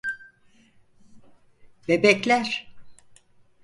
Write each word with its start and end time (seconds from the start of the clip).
Bebekler. 1.87 2.73